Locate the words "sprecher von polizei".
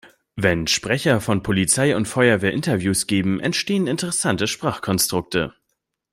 0.65-1.95